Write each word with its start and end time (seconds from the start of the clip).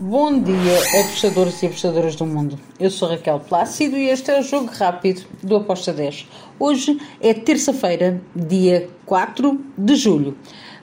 Bom 0.00 0.40
dia, 0.40 1.00
apostadores 1.00 1.60
e 1.60 1.66
apostadoras 1.66 2.14
do 2.14 2.24
mundo. 2.24 2.56
Eu 2.78 2.88
sou 2.88 3.08
Raquel 3.08 3.40
Plácido 3.40 3.96
e 3.96 4.08
este 4.08 4.30
é 4.30 4.38
o 4.38 4.44
Jogo 4.44 4.70
Rápido 4.72 5.22
do 5.42 5.56
Aposta 5.56 5.92
10. 5.92 6.28
Hoje 6.56 7.00
é 7.20 7.34
terça-feira, 7.34 8.22
dia 8.32 8.88
4 9.04 9.60
de 9.76 9.96
julho. 9.96 10.38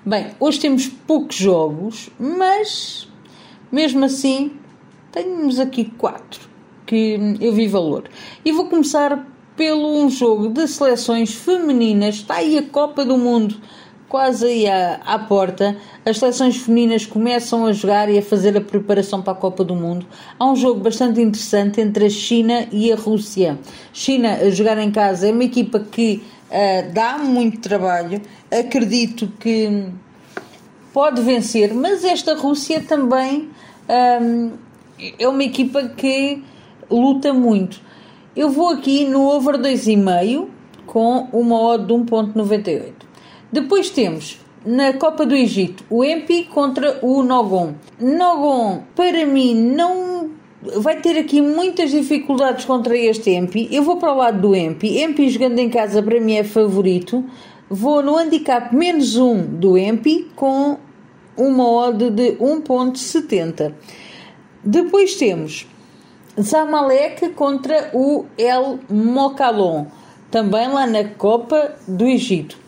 Bem, 0.06 0.32
hoje 0.38 0.60
temos 0.60 0.88
poucos 0.88 1.38
jogos, 1.38 2.10
mas 2.20 3.08
mesmo 3.72 4.04
assim 4.04 4.52
temos 5.14 5.62
aqui 5.62 5.86
quatro 5.86 6.50
que 6.86 7.18
eu 7.40 7.54
vi 7.54 7.70
valor. 7.70 8.10
E 8.44 8.52
vou 8.52 8.68
começar 8.68 9.26
pelo 9.56 9.98
um 9.98 10.10
jogo 10.10 10.50
de 10.50 10.68
seleções 10.68 11.34
femininas. 11.34 12.16
Está 12.16 12.36
aí 12.36 12.58
a 12.58 12.64
Copa 12.64 13.06
do 13.06 13.18
Mundo 13.18 13.56
quase 14.16 14.66
à, 14.66 15.02
à, 15.06 15.20
porta. 15.20 15.76
As 16.06 16.20
seleções 16.20 16.56
femininas 16.56 17.06
começam 17.06 17.66
a 17.66 17.74
jogar 17.74 18.10
e 18.10 18.18
a 18.18 18.22
fazer 18.22 18.56
a 18.56 18.62
preparação 18.62 19.22
para 19.22 19.34
a 19.34 19.36
Copa 19.36 19.62
do 19.62 19.76
Mundo. 19.76 20.06
Há 20.40 20.50
um 20.50 20.56
jogo 20.56 20.80
bastante 20.80 21.20
interessante 21.20 21.82
entre 21.82 22.06
a 22.06 22.10
China 22.10 22.66
e 22.72 22.94
a 22.94 22.96
Rússia. 22.96 23.60
China 23.92 24.36
a 24.36 24.50
jogar 24.50 24.78
em 24.78 24.90
casa 24.90 25.28
é 25.28 25.34
uma 25.34 25.44
equipa 25.44 25.82
que 25.82 26.24
uh, 26.50 26.94
dá 26.94 27.18
muito 27.18 27.60
trabalho. 27.60 28.22
Acredito 28.50 29.30
que 29.38 29.84
pode 30.94 31.22
vencer, 31.22 31.74
mas 31.74 32.06
esta 32.06 32.36
Rússia 32.36 32.82
também 32.88 33.50
um, 34.22 34.52
é 35.20 35.28
uma 35.28 35.44
equipa 35.44 35.90
que 35.90 36.42
luta 36.90 37.34
muito. 37.34 37.82
Eu 38.34 38.50
vou 38.50 38.70
aqui 38.70 39.04
no 39.04 39.28
over 39.28 39.58
2,5 39.58 40.48
com 40.86 41.28
uma 41.34 41.60
odd 41.62 41.86
de 41.86 41.94
1.98. 41.94 43.05
Depois 43.56 43.90
temos 43.90 44.38
na 44.66 44.92
Copa 44.92 45.26
do 45.26 45.34
Egito 45.34 45.82
o 45.90 46.04
Empi 46.04 46.44
contra 46.44 47.00
o 47.02 47.24
Nogon. 47.24 47.76
Nogon, 47.98 48.82
para 48.94 49.26
mim, 49.26 49.56
não 49.56 50.32
vai 50.82 51.00
ter 51.00 51.18
aqui 51.18 51.42
muitas 51.42 51.92
dificuldades 51.92 52.66
contra 52.66 52.98
este 52.98 53.30
Empi. 53.30 53.70
Eu 53.72 53.82
vou 53.82 53.96
para 53.96 54.12
o 54.12 54.18
lado 54.18 54.42
do 54.42 54.54
Empi. 54.54 55.02
Empi 55.02 55.30
jogando 55.30 55.60
em 55.60 55.70
casa 55.70 56.04
para 56.04 56.20
mim 56.20 56.34
é 56.34 56.44
favorito. 56.44 57.24
Vou 57.70 58.04
no 58.04 58.18
handicap 58.18 58.76
menos 58.76 59.16
1 59.16 59.56
do 59.56 59.78
Empi 59.78 60.30
com 60.36 60.76
uma 61.38 61.66
odd 61.66 62.10
de 62.10 62.34
1.70. 62.34 63.74
Depois 64.66 65.16
temos 65.16 65.66
Zamalek 66.38 67.30
contra 67.30 67.90
o 67.94 68.26
El 68.38 68.80
Mokalon, 68.90 69.86
também 70.30 70.68
lá 70.68 70.86
na 70.86 71.06
Copa 71.06 71.76
do 71.88 72.06
Egito. 72.06 72.65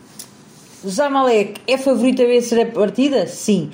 Zamalek 0.86 1.60
é 1.66 1.76
favorito 1.76 2.22
a 2.22 2.26
vencer 2.26 2.60
a 2.66 2.70
partida? 2.70 3.26
Sim. 3.26 3.70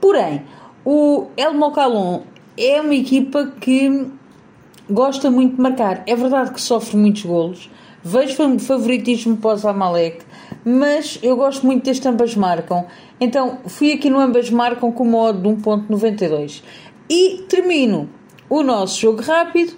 Porém, 0.00 0.42
o 0.84 1.28
El 1.36 1.54
Mokalon 1.54 2.22
é 2.56 2.80
uma 2.80 2.94
equipa 2.94 3.52
que 3.60 4.06
gosta 4.90 5.30
muito 5.30 5.56
de 5.56 5.62
marcar. 5.62 6.02
É 6.06 6.16
verdade 6.16 6.52
que 6.52 6.60
sofre 6.60 6.96
muitos 6.96 7.24
golos. 7.24 7.70
Vejo 8.02 8.36
favoritismo 8.58 9.36
para 9.38 9.54
o 9.54 9.56
Zamalek, 9.56 10.24
mas 10.62 11.18
eu 11.22 11.36
gosto 11.36 11.64
muito 11.64 11.86
das 11.86 12.04
ambas 12.04 12.36
marcam. 12.36 12.84
Então 13.18 13.60
fui 13.66 13.92
aqui 13.92 14.10
no 14.10 14.20
ambas 14.20 14.50
marcam 14.50 14.92
com 14.92 15.04
uma 15.04 15.18
odd 15.18 15.40
de 15.40 15.48
1.92. 15.48 16.62
E 17.08 17.44
termino 17.48 18.10
o 18.50 18.62
nosso 18.62 19.00
jogo 19.00 19.22
rápido 19.22 19.74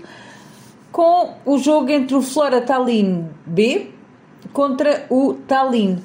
com 0.91 1.35
o 1.45 1.59
jogo 1.59 1.91
entre 1.91 2.17
o 2.17 2.23
Flora 2.23 2.61
Tallinn 2.61 3.27
B 3.45 3.91
contra 4.53 5.07
o 5.09 5.35
Tallinn. 5.47 5.99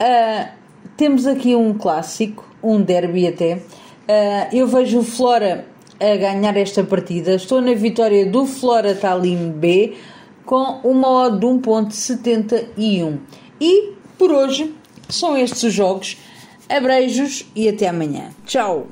Uh, 0.00 0.48
temos 0.96 1.26
aqui 1.26 1.54
um 1.54 1.74
clássico, 1.74 2.44
um 2.62 2.80
derby 2.80 3.26
até. 3.26 3.54
Uh, 3.54 4.54
eu 4.54 4.66
vejo 4.66 5.00
o 5.00 5.02
Flora 5.02 5.66
a 6.00 6.16
ganhar 6.16 6.56
esta 6.56 6.84
partida. 6.84 7.34
Estou 7.34 7.60
na 7.60 7.74
vitória 7.74 8.26
do 8.26 8.46
Flora 8.46 8.94
Tallinn 8.94 9.50
B 9.50 9.94
com 10.44 10.80
uma 10.84 11.08
odd 11.08 11.40
de 11.40 11.46
1.71. 11.46 13.18
E 13.60 13.92
por 14.18 14.30
hoje 14.30 14.74
são 15.08 15.36
estes 15.36 15.62
os 15.62 15.72
jogos. 15.72 16.16
Abreijos 16.68 17.46
e 17.54 17.68
até 17.68 17.88
amanhã. 17.88 18.30
Tchau! 18.44 18.88